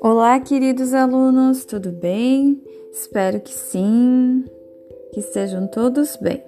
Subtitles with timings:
[0.00, 2.62] Olá, queridos alunos, tudo bem?
[2.92, 4.44] Espero que sim,
[5.12, 6.42] que estejam todos bem.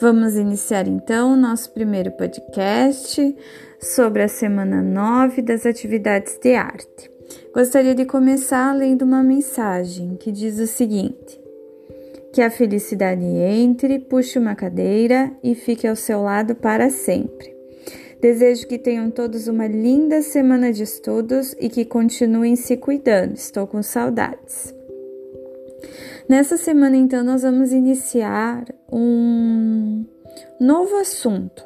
[0.00, 3.36] Vamos iniciar então nosso primeiro podcast
[3.80, 7.10] sobre a semana 9 das atividades de arte.
[7.54, 11.40] Gostaria de começar lendo uma mensagem que diz o seguinte:
[12.38, 17.52] Que a felicidade entre, puxe uma cadeira e fique ao seu lado para sempre.
[18.20, 23.34] Desejo que tenham todos uma linda semana de estudos e que continuem se cuidando.
[23.34, 24.72] Estou com saudades.
[26.28, 30.04] Nessa semana, então, nós vamos iniciar um
[30.60, 31.64] novo assunto,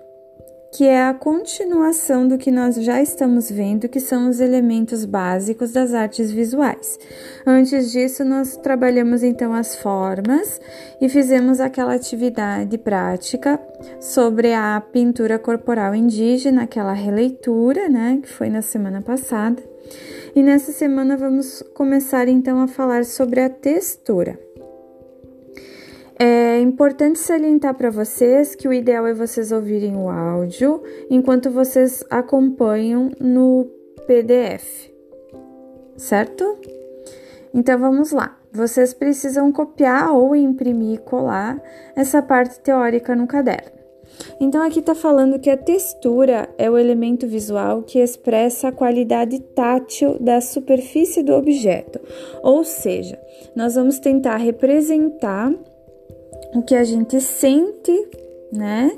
[0.72, 5.70] que é a continuação do que nós já estamos vendo, que são os elementos básicos
[5.70, 6.98] das artes visuais.
[7.46, 10.58] Antes disso, nós trabalhamos então as formas
[10.98, 13.60] e fizemos aquela atividade prática
[14.00, 19.62] sobre a pintura corporal indígena, aquela releitura, né, que foi na semana passada.
[20.34, 24.38] E nessa semana vamos começar então a falar sobre a textura.
[26.24, 32.04] É importante salientar para vocês que o ideal é vocês ouvirem o áudio enquanto vocês
[32.08, 33.68] acompanham no
[34.06, 34.88] PDF,
[35.96, 36.60] certo?
[37.52, 38.38] Então vamos lá.
[38.52, 41.60] Vocês precisam copiar ou imprimir e colar
[41.96, 43.72] essa parte teórica no caderno.
[44.38, 49.40] Então aqui está falando que a textura é o elemento visual que expressa a qualidade
[49.40, 51.98] tátil da superfície do objeto.
[52.44, 53.20] Ou seja,
[53.56, 55.52] nós vamos tentar representar
[56.54, 58.08] o que a gente sente,
[58.52, 58.90] né?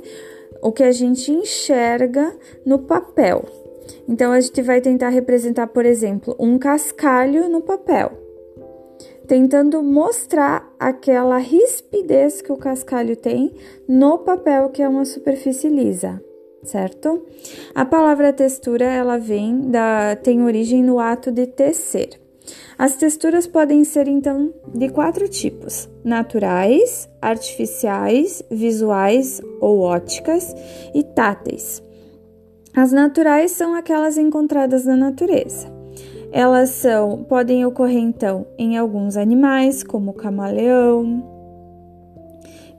[0.63, 3.45] O que a gente enxerga no papel.
[4.09, 8.13] Então a gente vai tentar representar, por exemplo, um cascalho no papel,
[9.27, 13.53] tentando mostrar aquela rispidez que o cascalho tem
[13.89, 16.23] no papel, que é uma superfície lisa,
[16.63, 17.25] certo?
[17.75, 22.24] A palavra textura, ela vem da tem origem no ato de tecer.
[22.79, 30.55] As texturas podem ser então de quatro tipos: naturais, artificiais, visuais ou óticas
[30.95, 31.83] e táteis.
[32.77, 35.73] As naturais são aquelas encontradas na natureza.
[36.33, 41.34] Elas são, podem ocorrer então em alguns animais, como o camaleão,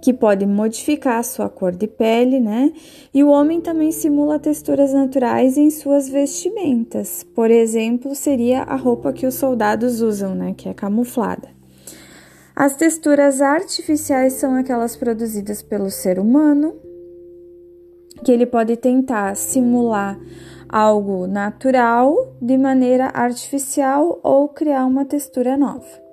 [0.05, 2.71] que pode modificar a sua cor de pele, né?
[3.11, 7.23] E o homem também simula texturas naturais em suas vestimentas.
[7.33, 10.53] Por exemplo, seria a roupa que os soldados usam, né?
[10.55, 11.49] Que é camuflada.
[12.55, 16.75] As texturas artificiais são aquelas produzidas pelo ser humano,
[18.23, 20.19] que ele pode tentar simular
[20.69, 26.04] algo natural de maneira artificial ou criar uma textura nova.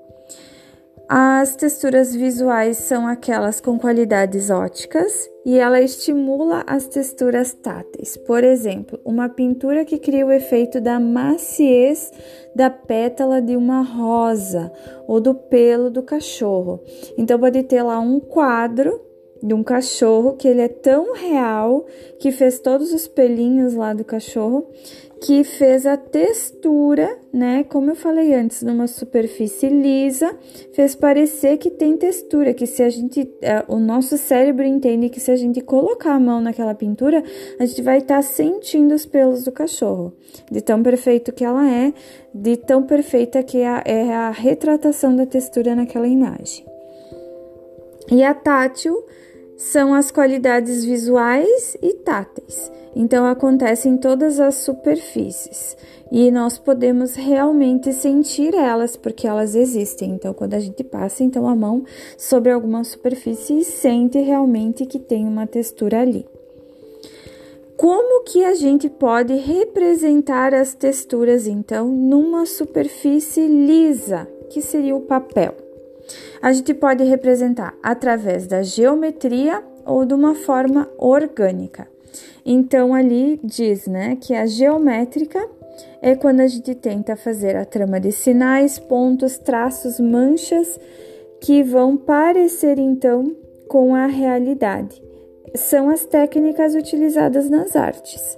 [1.09, 8.17] As texturas visuais são aquelas com qualidades óticas e ela estimula as texturas táteis.
[8.17, 12.11] Por exemplo, uma pintura que cria o efeito da maciez
[12.55, 14.73] da pétala de uma rosa
[15.07, 16.81] ou do pelo do cachorro.
[17.19, 19.12] Então pode ter lá um quadro
[19.43, 21.85] de um cachorro que ele é tão real
[22.19, 24.69] que fez todos os pelinhos lá do cachorro
[25.23, 27.63] que fez a textura, né?
[27.63, 30.37] Como eu falei antes, numa superfície lisa,
[30.73, 35.21] fez parecer que tem textura, que se a gente, é, o nosso cérebro entende que
[35.21, 37.23] se a gente colocar a mão naquela pintura,
[37.59, 40.13] a gente vai estar tá sentindo os pelos do cachorro,
[40.51, 41.95] de tão perfeito que ela é,
[42.35, 46.67] de tão perfeita que é, é a retratação da textura naquela imagem.
[48.11, 49.05] E a tátil
[49.63, 52.71] são as qualidades visuais e táteis.
[52.97, 55.77] Então acontece em todas as superfícies
[56.11, 60.11] e nós podemos realmente sentir elas porque elas existem.
[60.11, 61.85] Então quando a gente passa então a mão
[62.19, 66.27] sobre alguma superfície e sente realmente que tem uma textura ali.
[67.77, 75.01] Como que a gente pode representar as texturas então numa superfície lisa, que seria o
[75.01, 75.72] papel?
[76.41, 81.89] A gente pode representar através da geometria ou de uma forma orgânica.
[82.45, 85.41] Então ali diz, né, que a geométrica
[86.01, 90.79] é quando a gente tenta fazer a trama de sinais, pontos, traços, manchas
[91.41, 93.35] que vão parecer então
[93.69, 95.03] com a realidade.
[95.55, 98.37] São as técnicas utilizadas nas artes.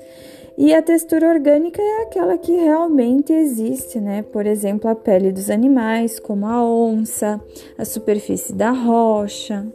[0.56, 4.22] E a textura orgânica é aquela que realmente existe, né?
[4.22, 7.40] Por exemplo, a pele dos animais, como a onça,
[7.76, 9.66] a superfície da rocha.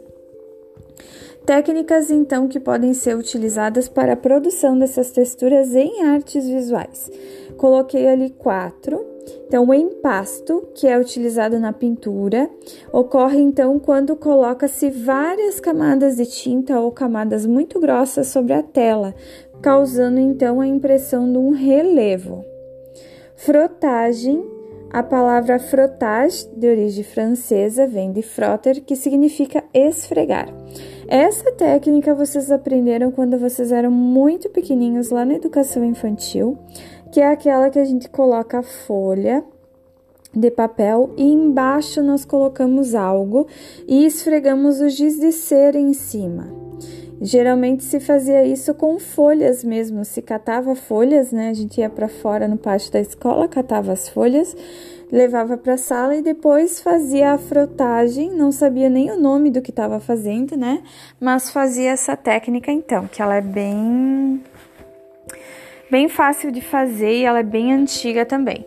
[1.44, 7.10] Técnicas então que podem ser utilizadas para a produção dessas texturas em artes visuais.
[7.56, 9.04] Coloquei ali quatro,
[9.50, 12.48] Então, o empasto, que é utilizado na pintura,
[12.92, 19.12] ocorre então quando coloca-se várias camadas de tinta ou camadas muito grossas sobre a tela,
[19.60, 22.44] causando então a impressão de um relevo.
[23.34, 24.40] Frotagem,
[24.88, 30.48] a palavra frottage, de origem francesa, vem de frotter, que significa esfregar.
[31.08, 36.56] Essa técnica vocês aprenderam quando vocês eram muito pequenininhos lá na educação infantil
[37.10, 39.44] que é aquela que a gente coloca a folha
[40.32, 43.46] de papel e embaixo nós colocamos algo
[43.86, 46.48] e esfregamos o giz de cera em cima.
[47.20, 51.50] Geralmente se fazia isso com folhas mesmo, se catava folhas, né?
[51.50, 54.56] A gente ia para fora no pátio da escola, catava as folhas,
[55.12, 59.60] levava para a sala e depois fazia a frotagem, não sabia nem o nome do
[59.60, 60.82] que estava fazendo, né?
[61.20, 64.40] Mas fazia essa técnica então, que ela é bem
[65.90, 68.66] bem fácil de fazer e ela é bem antiga também.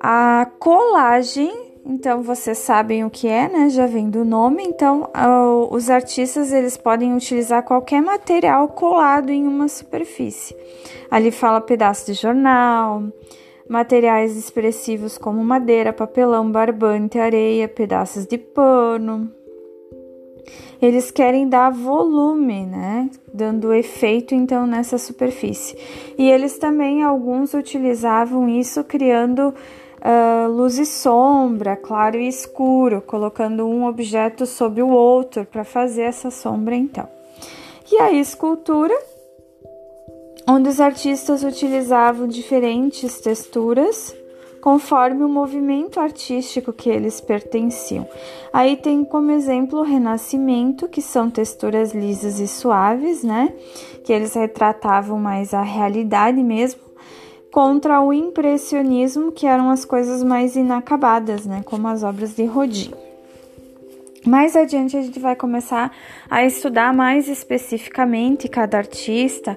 [0.00, 1.52] A colagem,
[1.84, 3.68] então vocês sabem o que é, né?
[3.68, 4.62] Já vem do nome.
[4.62, 5.10] Então,
[5.70, 10.54] os artistas eles podem utilizar qualquer material colado em uma superfície.
[11.10, 13.02] Ali fala pedaço de jornal,
[13.68, 19.30] materiais expressivos como madeira, papelão, barbante, areia, pedaços de pano,
[20.80, 23.10] eles querem dar volume, né?
[23.32, 25.76] Dando efeito então nessa superfície.
[26.16, 29.54] E eles também, alguns utilizavam isso criando
[29.98, 36.02] uh, luz e sombra, claro e escuro, colocando um objeto sobre o outro para fazer
[36.02, 37.08] essa sombra então.
[37.90, 38.94] E a escultura,
[40.46, 44.14] onde os artistas utilizavam diferentes texturas
[44.68, 48.06] conforme o movimento artístico que eles pertenciam.
[48.52, 53.54] Aí tem como exemplo o Renascimento, que são texturas lisas e suaves, né?
[54.04, 56.82] Que eles retratavam mais a realidade mesmo,
[57.50, 61.62] contra o Impressionismo, que eram as coisas mais inacabadas, né?
[61.64, 63.07] Como as obras de Rodin.
[64.26, 65.92] Mais adiante a gente vai começar
[66.28, 69.56] a estudar mais especificamente cada artista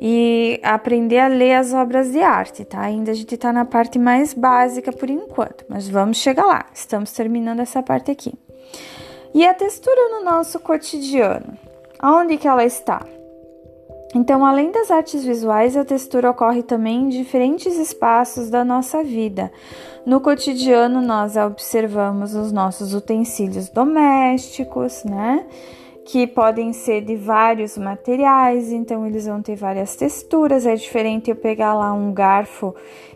[0.00, 2.80] e aprender a ler as obras de arte, tá?
[2.80, 6.66] Ainda a gente está na parte mais básica por enquanto, mas vamos chegar lá.
[6.74, 8.34] Estamos terminando essa parte aqui.
[9.34, 11.56] E a textura no nosso cotidiano,
[11.98, 13.00] aonde que ela está?
[14.14, 19.50] Então, além das artes visuais, a textura ocorre também em diferentes espaços da nossa vida.
[20.04, 25.46] No cotidiano, nós observamos os nossos utensílios domésticos, né?
[26.04, 30.66] Que podem ser de vários materiais, então eles vão ter várias texturas.
[30.66, 32.74] É diferente eu pegar lá um garfo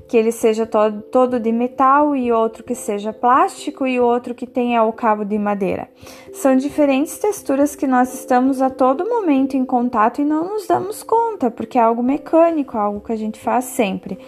[0.08, 4.46] que ele seja todo, todo de metal e outro que seja plástico e outro que
[4.46, 5.88] tenha o cabo de madeira.
[6.32, 11.02] São diferentes texturas que nós estamos a todo momento em contato e não nos damos
[11.02, 14.18] conta, porque é algo mecânico, algo que a gente faz sempre.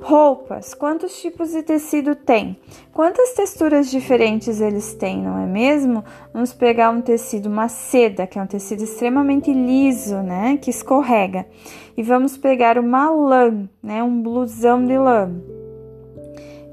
[0.00, 2.58] Roupas, quantos tipos de tecido tem?
[2.92, 6.02] Quantas texturas diferentes eles têm, não é mesmo?
[6.32, 11.46] Vamos pegar um tecido, uma seda, que é um tecido extremamente liso, né, que escorrega.
[11.96, 15.30] E vamos pegar uma lã, né, um blusão de lã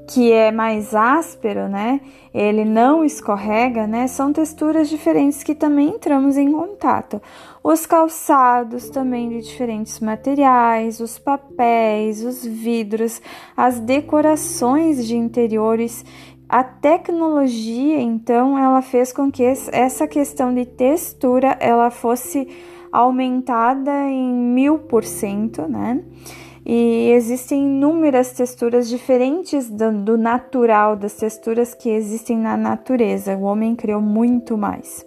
[0.08, 2.00] que é mais áspero, né?
[2.32, 4.06] Ele não escorrega, né?
[4.06, 7.20] São texturas diferentes que também entramos em contato.
[7.62, 13.20] Os calçados também de diferentes materiais, os papéis, os vidros,
[13.54, 16.04] as decorações de interiores.
[16.48, 22.48] A tecnologia, então, ela fez com que essa questão de textura ela fosse
[22.90, 26.02] aumentada em mil por cento, né?
[26.68, 33.34] E existem inúmeras texturas diferentes do, natural, das texturas que existem na natureza.
[33.34, 35.02] O homem criou muito mais.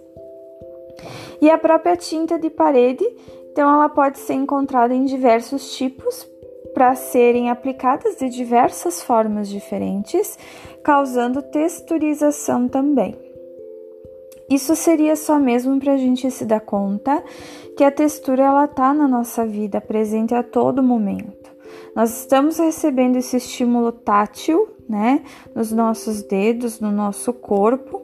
[1.40, 3.04] E a própria tinta de parede,
[3.52, 6.26] então, ela pode ser encontrada em diversos tipos
[6.72, 10.38] para serem aplicadas de diversas formas diferentes,
[10.82, 13.14] causando texturização também.
[14.48, 17.22] Isso seria só mesmo para a gente se dar conta
[17.76, 21.41] que a textura ela tá na nossa vida, presente a todo momento.
[21.94, 25.22] Nós estamos recebendo esse estímulo tátil, né,
[25.54, 28.00] nos nossos dedos, no nosso corpo.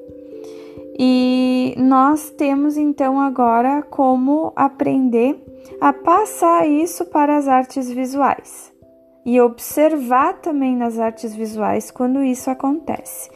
[0.98, 5.36] E nós temos então agora como aprender
[5.80, 8.72] a passar isso para as artes visuais
[9.24, 13.30] e observar também nas artes visuais quando isso acontece.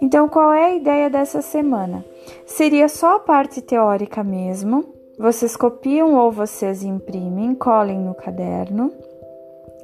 [0.00, 2.04] Então, qual é a ideia dessa semana?
[2.46, 4.84] Seria só a parte teórica mesmo.
[5.18, 8.92] Vocês copiam ou vocês imprimem, colhem no caderno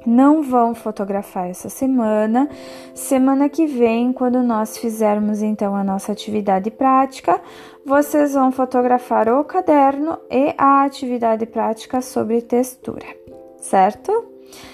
[0.05, 2.49] não vão fotografar essa semana.
[2.93, 7.39] Semana que vem, quando nós fizermos então a nossa atividade prática,
[7.85, 13.05] vocês vão fotografar o caderno e a atividade prática sobre textura,
[13.57, 14.31] certo?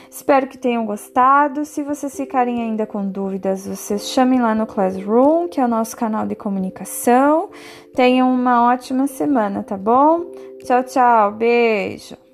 [0.09, 1.63] Espero que tenham gostado.
[1.63, 5.95] Se vocês ficarem ainda com dúvidas, vocês chamem lá no Classroom, que é o nosso
[5.95, 7.49] canal de comunicação.
[7.93, 10.25] Tenham uma ótima semana, tá bom?
[10.63, 11.31] Tchau, tchau.
[11.33, 12.26] Beijo.